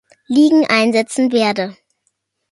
Ligen 0.27 0.65
einsetzen 0.67 1.31
werde“. 1.31 1.77